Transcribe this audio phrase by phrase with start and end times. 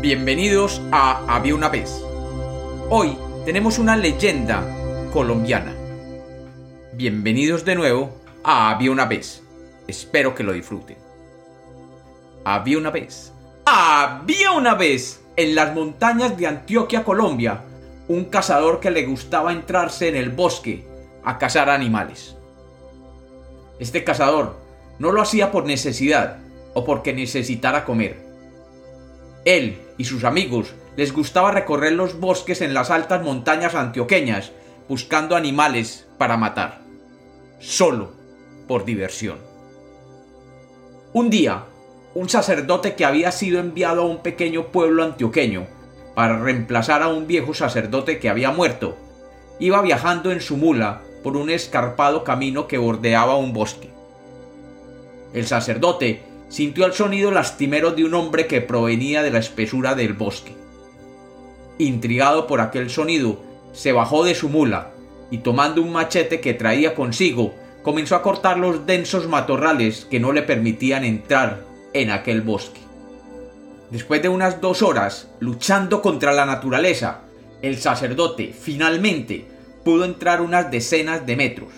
[0.00, 2.02] Bienvenidos a Había una vez.
[2.88, 4.64] Hoy tenemos una leyenda
[5.12, 5.74] colombiana.
[6.94, 9.42] Bienvenidos de nuevo a Había una vez.
[9.86, 10.96] Espero que lo disfruten.
[12.46, 13.34] Había una vez.
[13.66, 17.60] Había una vez en las montañas de Antioquia, Colombia,
[18.08, 20.86] un cazador que le gustaba entrarse en el bosque
[21.24, 22.36] a cazar animales.
[23.78, 24.56] Este cazador
[24.98, 26.38] no lo hacía por necesidad
[26.72, 28.30] o porque necesitara comer
[29.44, 34.50] él y sus amigos les gustaba recorrer los bosques en las altas montañas antioqueñas
[34.88, 36.80] buscando animales para matar,
[37.58, 38.10] solo
[38.66, 39.36] por diversión.
[41.12, 41.64] Un día,
[42.14, 45.66] un sacerdote que había sido enviado a un pequeño pueblo antioqueño
[46.14, 48.96] para reemplazar a un viejo sacerdote que había muerto,
[49.58, 53.90] iba viajando en su mula por un escarpado camino que bordeaba un bosque.
[55.34, 60.12] El sacerdote sintió el sonido lastimero de un hombre que provenía de la espesura del
[60.12, 60.52] bosque.
[61.78, 63.40] Intrigado por aquel sonido,
[63.72, 64.90] se bajó de su mula
[65.30, 70.32] y tomando un machete que traía consigo, comenzó a cortar los densos matorrales que no
[70.32, 72.80] le permitían entrar en aquel bosque.
[73.90, 77.22] Después de unas dos horas luchando contra la naturaleza,
[77.62, 79.46] el sacerdote finalmente
[79.84, 81.72] pudo entrar unas decenas de metros,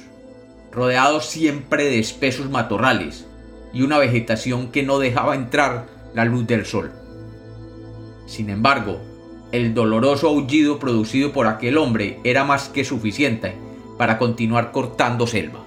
[0.73, 3.27] rodeado siempre de espesos matorrales,
[3.73, 6.93] y una vegetación que no dejaba entrar la luz del sol.
[8.27, 9.01] Sin embargo,
[9.53, 13.55] el doloroso aullido producido por aquel hombre era más que suficiente
[13.99, 15.65] para continuar cortando selva.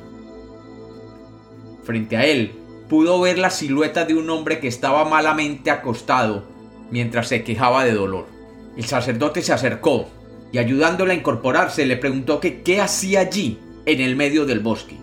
[1.83, 2.53] Frente a él
[2.89, 6.45] pudo ver la silueta de un hombre que estaba malamente acostado
[6.89, 8.27] mientras se quejaba de dolor.
[8.75, 10.07] El sacerdote se acercó
[10.51, 14.97] y ayudándole a incorporarse le preguntó que qué hacía allí en el medio del bosque,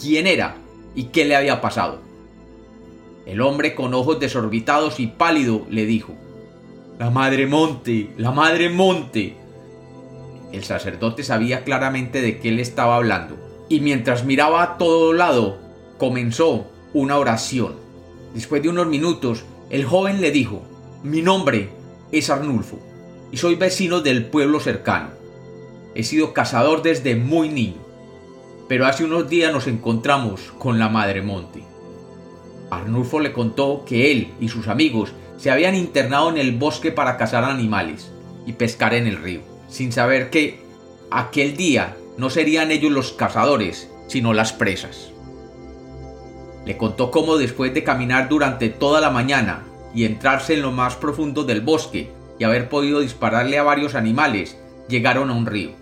[0.00, 0.56] quién era
[0.94, 2.09] y qué le había pasado.
[3.30, 6.16] El hombre con ojos desorbitados y pálido le dijo,
[6.98, 9.36] La madre monte, la madre monte.
[10.50, 13.36] El sacerdote sabía claramente de qué le estaba hablando,
[13.68, 15.58] y mientras miraba a todo lado,
[15.96, 17.74] comenzó una oración.
[18.34, 20.62] Después de unos minutos, el joven le dijo,
[21.04, 21.68] Mi nombre
[22.10, 22.80] es Arnulfo,
[23.30, 25.10] y soy vecino del pueblo cercano.
[25.94, 27.80] He sido cazador desde muy niño,
[28.68, 31.69] pero hace unos días nos encontramos con la Madre Monte.
[32.70, 37.16] Arnulfo le contó que él y sus amigos se habían internado en el bosque para
[37.16, 38.12] cazar animales
[38.46, 40.60] y pescar en el río, sin saber que
[41.10, 45.10] aquel día no serían ellos los cazadores, sino las presas.
[46.66, 49.64] Le contó cómo después de caminar durante toda la mañana
[49.94, 54.56] y entrarse en lo más profundo del bosque y haber podido dispararle a varios animales,
[54.88, 55.72] llegaron a un río.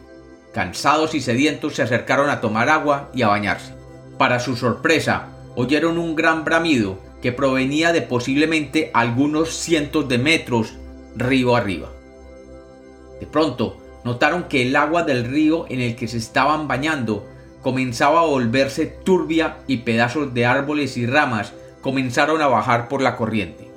[0.53, 3.75] Cansados y sedientos se acercaron a tomar agua y a bañarse.
[4.19, 5.29] Para su sorpresa,
[5.61, 10.75] oyeron un gran bramido que provenía de posiblemente algunos cientos de metros
[11.17, 11.89] río arriba.
[13.19, 17.27] De pronto, notaron que el agua del río en el que se estaban bañando
[17.61, 23.17] comenzaba a volverse turbia y pedazos de árboles y ramas comenzaron a bajar por la
[23.17, 23.69] corriente.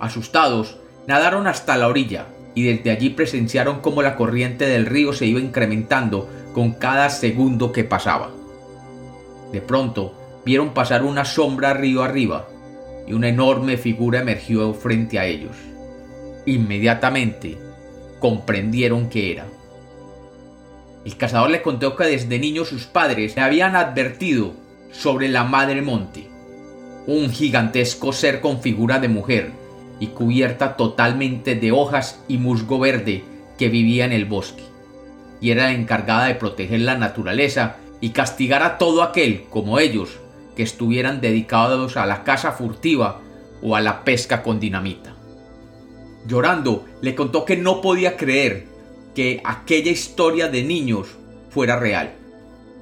[0.00, 5.26] Asustados, nadaron hasta la orilla y desde allí presenciaron cómo la corriente del río se
[5.26, 8.30] iba incrementando con cada segundo que pasaba.
[9.52, 12.48] De pronto, vieron pasar una sombra río arriba
[13.06, 15.56] y una enorme figura emergió frente a ellos.
[16.46, 17.58] Inmediatamente
[18.20, 19.46] comprendieron que era.
[21.04, 24.54] El cazador le contó que desde niño sus padres le habían advertido
[24.90, 26.28] sobre la Madre Monte,
[27.06, 29.52] un gigantesco ser con figura de mujer
[30.00, 33.22] y cubierta totalmente de hojas y musgo verde
[33.58, 34.62] que vivía en el bosque,
[35.40, 40.20] y era la encargada de proteger la naturaleza y castigar a todo aquel, como ellos,
[40.56, 43.20] que estuvieran dedicados a la caza furtiva
[43.62, 45.14] o a la pesca con dinamita.
[46.26, 48.66] Llorando, le contó que no podía creer
[49.14, 51.16] que aquella historia de niños
[51.50, 52.14] fuera real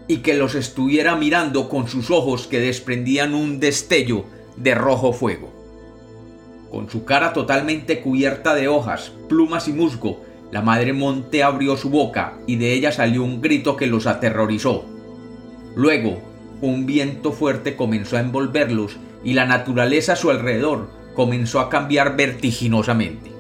[0.09, 4.25] y que los estuviera mirando con sus ojos que desprendían un destello
[4.57, 5.53] de rojo fuego.
[6.71, 11.91] Con su cara totalmente cubierta de hojas, plumas y musgo, la madre monte abrió su
[11.91, 14.85] boca y de ella salió un grito que los aterrorizó.
[15.75, 16.21] Luego,
[16.63, 22.17] un viento fuerte comenzó a envolverlos y la naturaleza a su alrededor comenzó a cambiar
[22.17, 23.31] vertiginosamente.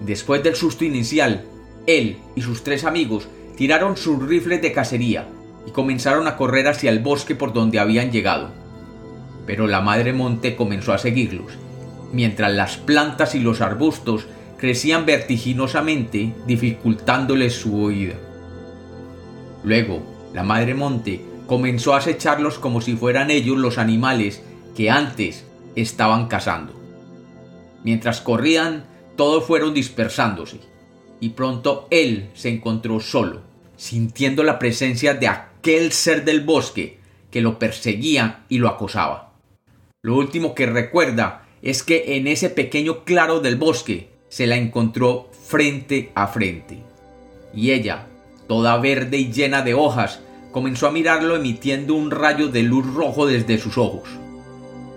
[0.00, 1.44] Después del susto inicial,
[1.86, 5.28] él y sus tres amigos tiraron sus rifles de cacería
[5.66, 8.50] y comenzaron a correr hacia el bosque por donde habían llegado.
[9.46, 11.52] Pero la madre monte comenzó a seguirlos,
[12.10, 14.26] mientras las plantas y los arbustos
[14.58, 18.14] crecían vertiginosamente, dificultándoles su huida.
[19.62, 20.02] Luego,
[20.32, 24.42] la madre monte comenzó a acecharlos como si fueran ellos los animales
[24.76, 25.44] que antes
[25.74, 26.74] estaban cazando.
[27.84, 28.84] Mientras corrían,
[29.16, 30.60] todos fueron dispersándose,
[31.20, 33.42] y pronto él se encontró solo,
[33.76, 36.98] sintiendo la presencia de aquel ser del bosque
[37.30, 39.32] que lo perseguía y lo acosaba.
[40.02, 45.30] Lo último que recuerda es que en ese pequeño claro del bosque se la encontró
[45.46, 46.82] frente a frente.
[47.54, 48.06] Y ella,
[48.46, 50.20] toda verde y llena de hojas,
[50.56, 54.08] comenzó a mirarlo emitiendo un rayo de luz rojo desde sus ojos.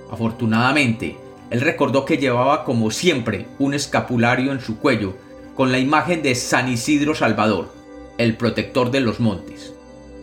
[0.09, 1.17] Afortunadamente,
[1.50, 5.17] él recordó que llevaba como siempre un escapulario en su cuello
[5.56, 7.73] con la imagen de San Isidro Salvador,
[8.17, 9.73] el protector de los montes,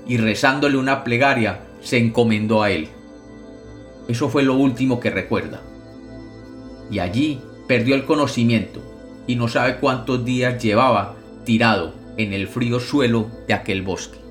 [0.06, 2.88] y rezándole una plegaria se encomendó a él.
[4.08, 5.60] Eso fue lo último que recuerda.
[6.90, 8.80] Y allí perdió el conocimiento
[9.26, 14.25] y no sabe cuántos días llevaba tirado en el frío suelo de aquel bosque.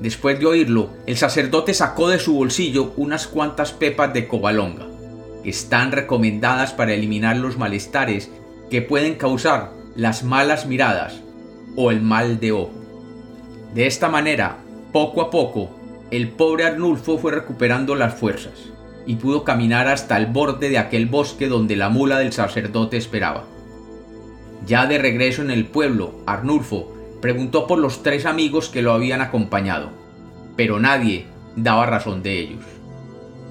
[0.00, 4.86] Después de oírlo, el sacerdote sacó de su bolsillo unas cuantas pepas de cobalonga,
[5.42, 8.30] que están recomendadas para eliminar los malestares
[8.70, 11.22] que pueden causar las malas miradas
[11.76, 12.74] o el mal de ojo.
[13.74, 14.58] De esta manera,
[14.92, 15.70] poco a poco,
[16.10, 18.70] el pobre Arnulfo fue recuperando las fuerzas
[19.06, 23.44] y pudo caminar hasta el borde de aquel bosque donde la mula del sacerdote esperaba.
[24.66, 26.95] Ya de regreso en el pueblo, Arnulfo
[27.26, 29.90] preguntó por los tres amigos que lo habían acompañado,
[30.54, 31.26] pero nadie
[31.56, 32.62] daba razón de ellos.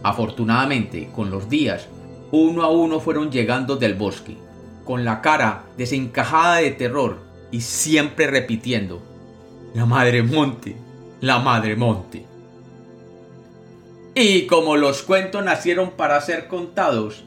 [0.02, 1.90] Afortunadamente, con los días,
[2.32, 4.38] uno a uno fueron llegando del bosque,
[4.86, 7.18] con la cara desencajada de terror
[7.52, 9.02] y siempre repitiendo,
[9.74, 10.78] La Madre Monte,
[11.20, 12.26] la Madre Monte.
[14.16, 17.26] Y como los cuentos nacieron para ser contados,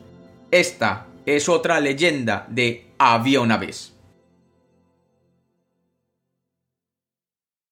[0.51, 3.98] esta es otra leyenda de Había una vez.